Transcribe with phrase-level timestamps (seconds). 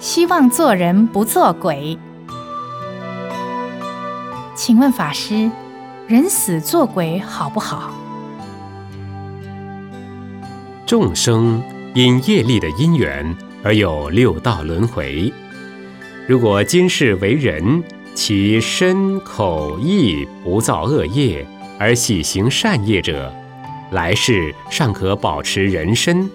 [0.00, 1.98] 希望做人不做鬼。
[4.54, 5.50] 请问法师，
[6.06, 7.90] 人死做鬼好不好？
[10.86, 11.60] 众生
[11.94, 15.32] 因业力的因缘而有六道轮回。
[16.28, 17.82] 如果今世为人，
[18.14, 21.44] 其身口意不造恶业，
[21.78, 23.32] 而喜行善业者，
[23.90, 26.30] 来世尚可保持人身。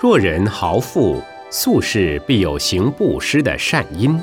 [0.00, 1.20] 若人豪富，
[1.50, 4.18] 宿士必有行布施的善因；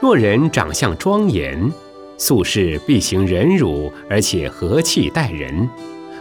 [0.00, 1.72] 若人长相庄严，
[2.16, 5.68] 宿士必行忍辱，而且和气待人，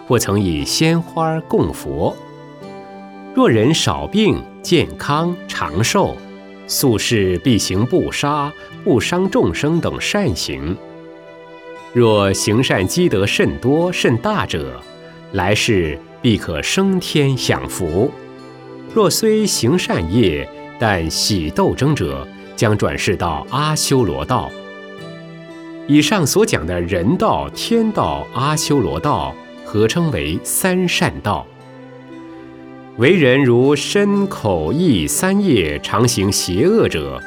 [0.08, 2.16] 或曾以鲜花供佛；
[3.35, 6.18] 若人少病、健康、长寿，
[6.66, 8.52] 宿士必行不杀、
[8.84, 10.76] 不伤众生等善行。
[11.94, 14.82] 若行善积德甚多甚大者，
[15.34, 18.12] 来世必可升天享福。
[18.95, 20.48] 若虽行善业，
[20.80, 24.49] 但喜斗争者，将转世到阿修罗道。
[25.85, 29.35] 以上所讲的人道、天道、阿修罗道，
[29.66, 31.46] 合称为三善道。
[32.96, 37.21] 为人如身口意三业常行邪恶者，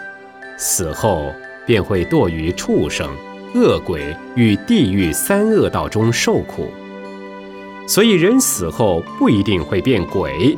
[0.57, 1.31] 死后
[1.67, 3.07] 便会堕于畜生、
[3.55, 6.71] 恶鬼与地狱三恶道中受苦。
[7.87, 10.57] 所以人死后不一定会变鬼。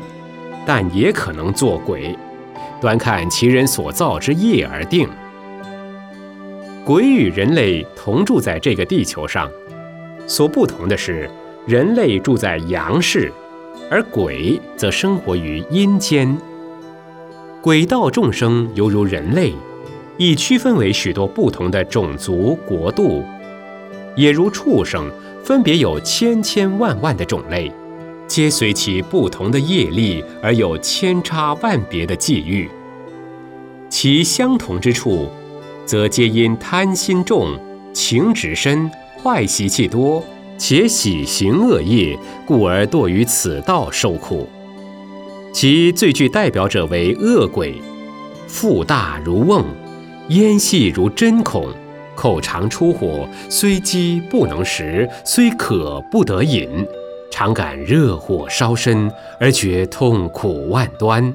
[0.67, 2.17] 但也可能做鬼，
[2.81, 5.09] 端看其人所造之业而定。
[6.85, 9.51] 鬼与人类同住在这个地球上，
[10.27, 11.31] 所不同的是，
[11.67, 13.31] 人类住在阳世，
[13.91, 16.37] 而鬼则生活于阴间。
[17.61, 19.53] 鬼道众生犹如人类，
[20.17, 23.23] 亦区分为许多不同的种族国度，
[24.17, 25.11] 也如畜生，
[25.45, 27.71] 分别有千千万万的种类。
[28.31, 32.71] 皆随其不同的业力而有千差万别的际遇，
[33.89, 35.29] 其相同之处，
[35.85, 37.59] 则皆因贪心重、
[37.93, 38.89] 情执深、
[39.21, 40.23] 坏习气多，
[40.57, 42.17] 且喜行恶业，
[42.47, 44.49] 故而堕于此道受苦。
[45.53, 47.83] 其最具代表者为恶鬼，
[48.47, 49.65] 腹大如瓮，
[50.29, 51.67] 咽细如针孔，
[52.15, 56.69] 口常出火，虽饥不能食，虽渴不得饮。
[57.41, 61.35] 常感热火烧身，而觉痛苦万端。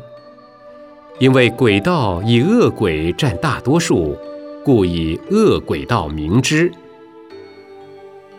[1.17, 4.15] 因为鬼道以恶鬼占大多数，
[4.63, 6.71] 故以恶鬼道名之。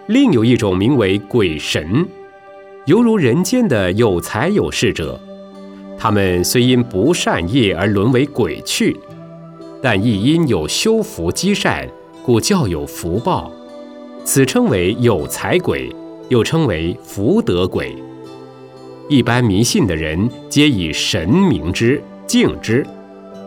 [0.06, 2.06] 另有一种名为鬼神，
[2.84, 5.20] 犹如人间的有财有势者，
[5.98, 8.96] 他们虽因不善业而沦为鬼去，
[9.82, 11.88] 但亦因有修福积善，
[12.24, 13.50] 故较有福报，
[14.24, 15.92] 此称为有财鬼。
[16.28, 17.94] 又称为福德鬼。
[19.08, 22.84] 一般迷信的人皆以神明之敬之。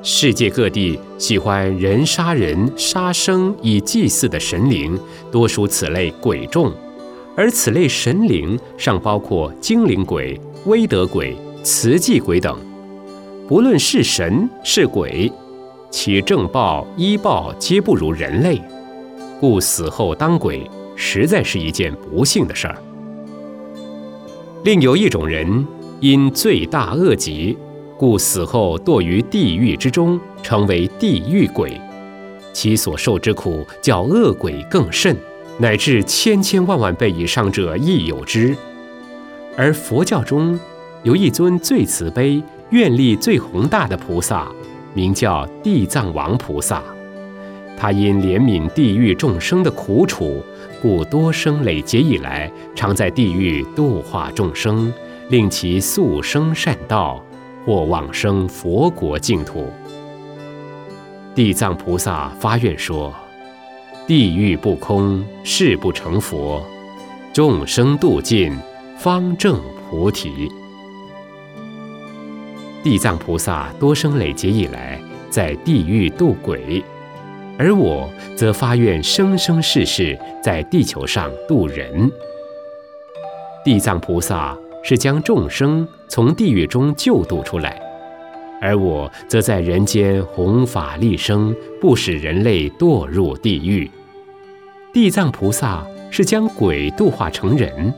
[0.01, 4.97] 世界各地喜欢人杀人、杀生以祭祀的神灵，
[5.29, 6.72] 多属此类鬼众。
[7.35, 12.57] 而此类神灵尚包括精灵鬼、威德鬼、慈济鬼等。
[13.47, 15.29] 不论是神是鬼，
[15.89, 18.62] 其正报医报皆不如人类，
[19.39, 20.69] 故死后当鬼。
[21.01, 22.75] 实在是一件不幸的事儿。
[24.65, 25.65] 另有一种人，
[26.01, 27.57] 因罪大恶极，
[27.97, 31.79] 故死后堕于地狱之中，成为地狱鬼。
[32.51, 35.15] 其所受之苦，较恶鬼更甚，
[35.57, 38.53] 乃至千千万万倍以上者亦有之。
[39.55, 40.59] 而佛教中
[41.03, 44.51] 有一尊最慈悲、愿力最宏大的菩萨，
[44.93, 46.83] 名叫地藏王菩萨。
[47.79, 50.44] 他因怜悯地狱众生的苦楚。
[50.81, 54.94] 故多生累劫以来，常在地狱度化众生，
[55.29, 57.22] 令其速生善道，
[57.66, 59.68] 或往生佛国净土。
[61.35, 63.13] 地藏菩萨发愿说
[64.07, 66.62] ：“地狱不空，誓不成佛；
[67.34, 68.57] 众生度尽，
[68.97, 70.50] 方证菩提。”
[72.81, 74.97] 地藏菩萨多生累劫以来，
[75.29, 76.81] 在地狱度鬼。
[77.59, 82.09] 而我则发愿生生世世在地球上度人。
[83.65, 87.77] 地藏菩萨是将众生从地狱中救度出来，
[88.61, 93.91] 而我则在人间弘法利生，不使人类堕入地狱。
[94.94, 97.94] 地藏菩萨是将鬼度化成人，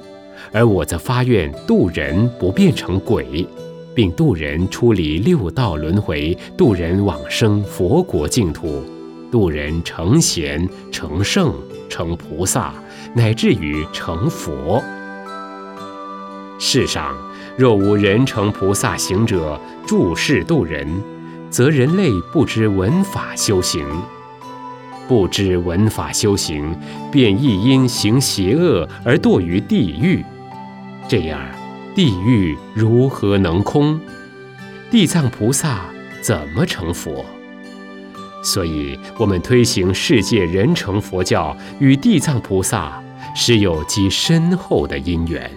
[0.52, 3.48] 而我则发愿度人不变成鬼，
[3.94, 8.84] 并度人出离六道轮回，度人往生佛国净土。
[9.32, 11.54] 度人成贤、成圣、
[11.90, 12.74] 成菩萨，
[13.16, 14.84] 乃至于成佛。
[16.60, 17.16] 世上
[17.58, 20.86] 若无人成菩萨行者，助世度人，
[21.50, 23.86] 则人类不知闻法修行，
[25.08, 26.76] 不知闻法修行，
[27.12, 30.24] 便亦因行邪恶而堕于地狱。
[31.08, 31.40] 这样，
[31.96, 34.00] 地狱如何能空？
[34.92, 35.86] 地藏菩萨
[36.22, 37.26] 怎么成佛？
[38.44, 43.02] 所以，我们推行世界人成佛教，与地藏菩萨
[43.36, 45.50] 是有极深厚的因缘。